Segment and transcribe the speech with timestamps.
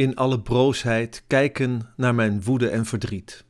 [0.00, 3.44] in alle broosheid kijken naar mijn woede en verdriet.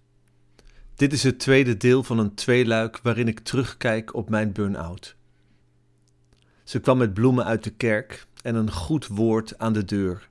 [0.94, 5.16] Dit is het tweede deel van een tweeluik waarin ik terugkijk op mijn burn-out.
[6.64, 10.28] Ze kwam met bloemen uit de kerk en een goed woord aan de deur.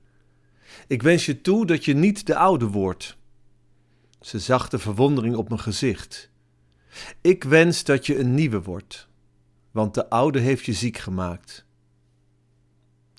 [0.86, 3.16] Ik wens je toe dat je niet de oude wordt.
[4.20, 6.30] Ze zag de verwondering op mijn gezicht.
[7.20, 9.08] Ik wens dat je een nieuwe wordt,
[9.70, 11.64] want de oude heeft je ziek gemaakt.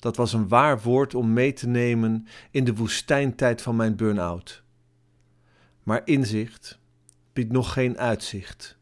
[0.02, 4.62] Dat was een waar woord om mee te nemen in de woestijntijd van mijn burn-out.
[5.82, 6.78] Maar inzicht
[7.32, 8.76] biedt nog geen uitzicht.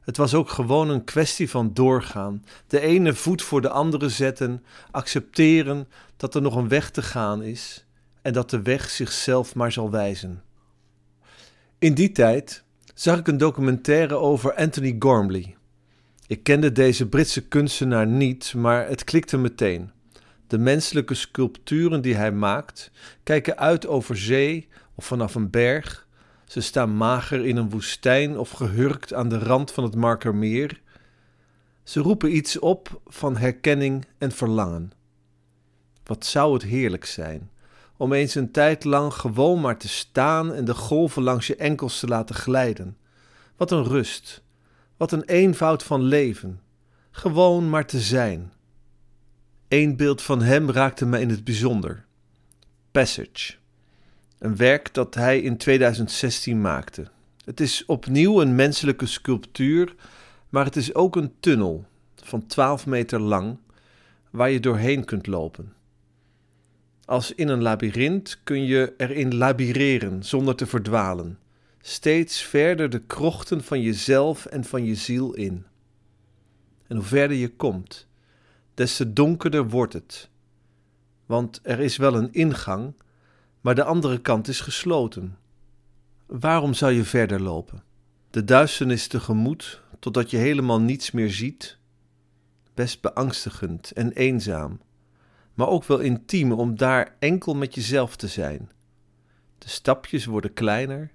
[0.00, 4.64] Het was ook gewoon een kwestie van doorgaan, de ene voet voor de andere zetten,
[4.90, 7.86] accepteren dat er nog een weg te gaan is
[8.22, 10.42] en dat de weg zichzelf maar zal wijzen.
[11.78, 15.56] In die tijd zag ik een documentaire over Anthony Gormley.
[16.26, 19.94] Ik kende deze Britse kunstenaar niet, maar het klikte meteen.
[20.46, 22.90] De menselijke sculpturen die hij maakt
[23.22, 26.06] kijken uit over zee of vanaf een berg.
[26.44, 30.80] Ze staan mager in een woestijn of gehurkt aan de rand van het Markermeer.
[31.82, 34.92] Ze roepen iets op van herkenning en verlangen.
[36.04, 37.50] Wat zou het heerlijk zijn
[37.96, 41.98] om eens een tijd lang gewoon maar te staan en de golven langs je enkels
[41.98, 42.96] te laten glijden.
[43.56, 44.42] Wat een rust,
[44.96, 46.60] wat een eenvoud van leven,
[47.10, 48.52] gewoon maar te zijn.
[49.68, 52.04] Eén beeld van hem raakte me in het bijzonder.
[52.90, 53.54] Passage.
[54.38, 57.08] Een werk dat hij in 2016 maakte.
[57.44, 59.94] Het is opnieuw een menselijke sculptuur,
[60.48, 63.58] maar het is ook een tunnel van 12 meter lang
[64.30, 65.72] waar je doorheen kunt lopen.
[67.04, 71.38] Als in een labyrint kun je erin labyreren zonder te verdwalen,
[71.80, 75.64] steeds verder de krochten van jezelf en van je ziel in.
[76.86, 78.05] En hoe verder je komt,
[78.76, 80.30] des te donkerder wordt het.
[81.26, 82.94] Want er is wel een ingang,
[83.60, 85.38] maar de andere kant is gesloten.
[86.26, 87.82] Waarom zou je verder lopen?
[88.30, 91.78] De duisternis tegemoet, totdat je helemaal niets meer ziet?
[92.74, 94.80] Best beangstigend en eenzaam,
[95.54, 98.70] maar ook wel intiem om daar enkel met jezelf te zijn.
[99.58, 101.12] De stapjes worden kleiner,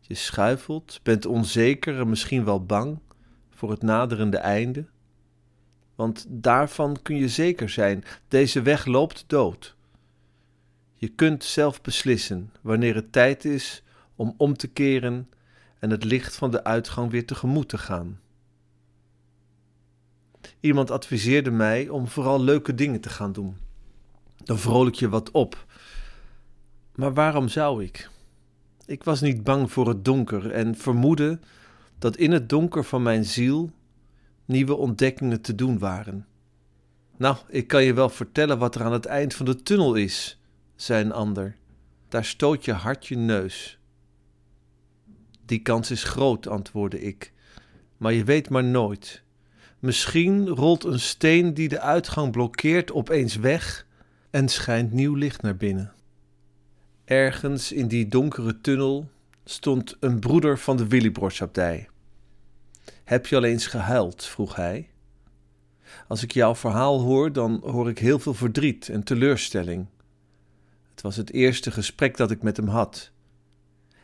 [0.00, 2.98] je schuifelt, bent onzeker en misschien wel bang
[3.50, 4.86] voor het naderende einde
[6.00, 9.76] want daarvan kun je zeker zijn: deze weg loopt dood.
[10.94, 13.82] Je kunt zelf beslissen wanneer het tijd is
[14.16, 15.30] om om te keren
[15.78, 18.20] en het licht van de uitgang weer tegemoet te gaan.
[20.60, 23.56] Iemand adviseerde mij om vooral leuke dingen te gaan doen.
[24.36, 25.66] Dan vrolijk je wat op.
[26.94, 28.10] Maar waarom zou ik?
[28.86, 31.38] Ik was niet bang voor het donker en vermoedde
[31.98, 33.70] dat in het donker van mijn ziel
[34.50, 36.26] nieuwe ontdekkingen te doen waren.
[37.16, 40.40] Nou, ik kan je wel vertellen wat er aan het eind van de tunnel is,
[40.76, 41.56] zei een ander.
[42.08, 43.78] Daar stoot je hard je neus.
[45.46, 47.32] Die kans is groot, antwoordde ik,
[47.96, 49.22] maar je weet maar nooit.
[49.78, 53.86] Misschien rolt een steen die de uitgang blokkeert opeens weg
[54.30, 55.92] en schijnt nieuw licht naar binnen.
[57.04, 59.10] Ergens in die donkere tunnel
[59.44, 61.88] stond een broeder van de Willibrordsabdij.
[63.10, 64.24] Heb je al eens gehuild?
[64.24, 64.88] vroeg hij.
[66.08, 69.86] Als ik jouw verhaal hoor, dan hoor ik heel veel verdriet en teleurstelling.
[70.90, 73.10] Het was het eerste gesprek dat ik met hem had.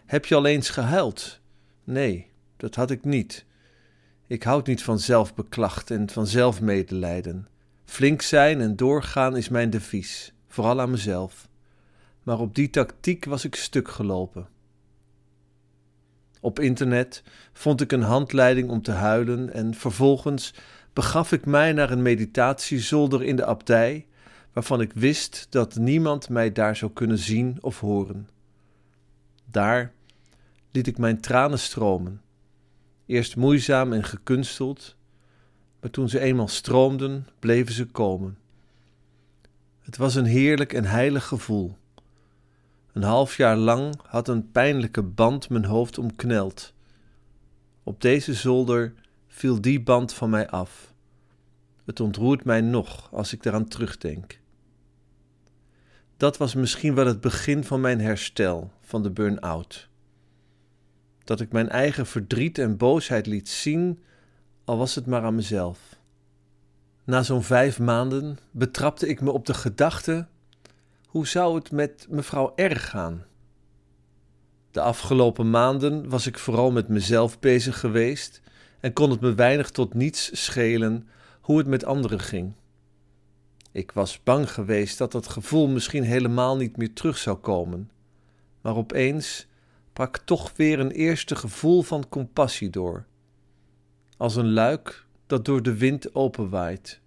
[0.07, 1.41] Heb je al eens gehuild?
[1.85, 3.45] Nee, dat had ik niet.
[4.27, 7.49] Ik houd niet van zelfbeklacht en van zelfmedelijden.
[7.85, 11.49] Flink zijn en doorgaan is mijn devies, vooral aan mezelf.
[12.23, 14.49] Maar op die tactiek was ik stuk gelopen.
[16.47, 20.55] Op internet vond ik een handleiding om te huilen en vervolgens
[20.93, 24.07] begaf ik mij naar een meditatiezolder in de abdij,
[24.53, 28.29] waarvan ik wist dat niemand mij daar zou kunnen zien of horen.
[29.51, 29.93] Daar
[30.71, 32.21] liet ik mijn tranen stromen,
[33.07, 34.97] eerst moeizaam en gekunsteld,
[35.81, 38.39] maar toen ze eenmaal stroomden, bleven ze komen.
[39.81, 41.77] Het was een heerlijk en heilig gevoel.
[42.97, 46.75] Een half jaar lang had een pijnlijke band mijn hoofd omkneld.
[47.83, 48.95] Op deze zolder
[49.27, 50.93] viel die band van mij af.
[51.85, 54.41] Het ontroert mij nog als ik daaraan terugdenk.
[56.17, 59.89] Dat was misschien wel het begin van mijn herstel van de burn-out.
[61.25, 64.03] Dat ik mijn eigen verdriet en boosheid liet zien,
[64.65, 65.99] al was het maar aan mezelf.
[67.05, 70.27] Na zo'n vijf maanden betrapte ik me op de gedachte
[71.17, 73.25] hoe zou het met mevrouw R gaan?
[74.71, 78.43] De afgelopen maanden was ik vooral met mezelf bezig geweest
[78.81, 81.09] en kon het me weinig tot niets schelen
[81.41, 82.53] hoe het met anderen ging.
[83.73, 87.91] Ik was bang geweest dat dat gevoel misschien helemaal niet meer terug zou komen.
[88.61, 89.47] Maar opeens
[89.93, 93.07] brak toch weer een eerste gevoel van compassie door.
[94.17, 97.01] Als een luik dat door de wind openwaait.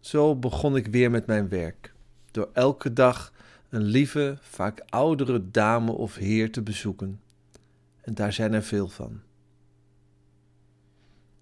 [0.00, 1.91] Zo begon ik weer met mijn werk,
[2.32, 3.32] door elke dag
[3.68, 7.20] een lieve, vaak oudere dame of heer te bezoeken.
[8.00, 9.20] En daar zijn er veel van.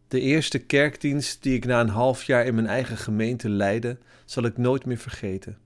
[0.09, 4.45] De eerste kerkdienst die ik na een half jaar in mijn eigen gemeente leidde, zal
[4.45, 5.59] ik nooit meer vergeten.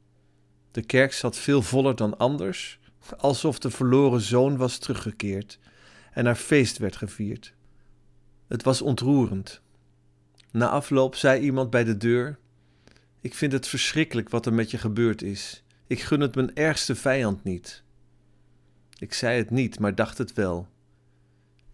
[0.70, 2.78] De kerk zat veel voller dan anders,
[3.16, 5.58] alsof de verloren zoon was teruggekeerd
[6.12, 7.54] en er feest werd gevierd.
[8.46, 9.60] Het was ontroerend.
[10.50, 12.38] Na afloop zei iemand bij de deur:
[13.24, 15.62] Ik vind het verschrikkelijk wat er met je gebeurd is.
[15.86, 17.82] Ik gun het mijn ergste vijand niet.
[18.98, 20.68] Ik zei het niet, maar dacht het wel.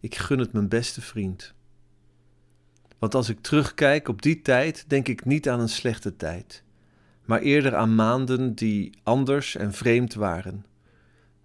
[0.01, 1.55] Ik gun het mijn beste vriend.
[2.99, 6.63] Want als ik terugkijk op die tijd, denk ik niet aan een slechte tijd,
[7.25, 10.67] maar eerder aan maanden die anders en vreemd waren.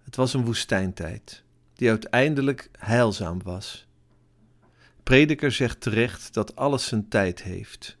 [0.02, 1.44] Het was een woestijntijd,
[1.74, 3.86] die uiteindelijk heilzaam was.
[5.02, 7.98] Prediker zegt terecht dat alles zijn tijd heeft.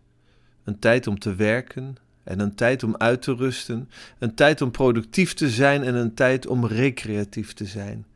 [0.66, 4.70] Een tijd om te werken en een tijd om uit te rusten, een tijd om
[4.70, 8.06] productief te zijn en een tijd om recreatief te zijn,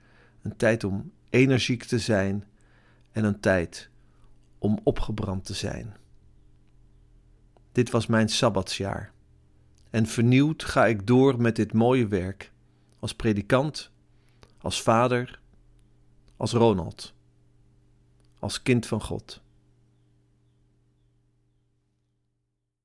[0.43, 2.45] een tijd om energiek te zijn
[3.13, 3.89] en een tijd
[4.59, 5.97] om opgebrand te zijn.
[7.73, 9.13] Dit was mijn sabbatsjaar.
[9.91, 12.53] En vernieuwd ga ik door met dit mooie werk,
[12.99, 13.91] als predikant,
[14.59, 15.41] als vader,
[16.37, 17.15] als Ronald,
[18.39, 19.41] als kind van God.